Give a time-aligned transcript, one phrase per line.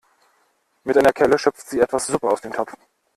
[0.83, 2.73] Mit einer Kelle schöpft sie etwas Suppe aus dem Topf.